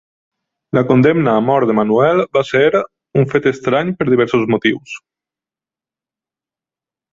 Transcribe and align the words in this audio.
La 0.77 0.81
condemna 0.91 1.35
a 1.41 1.43
mort 1.49 1.69
de 1.71 1.75
Manuel 1.79 2.21
va 2.37 2.43
ser 2.53 2.63
un 3.23 3.29
fet 3.35 3.51
estrany 3.53 3.93
per 4.01 4.09
diversos 4.15 4.49
motius. 4.55 4.99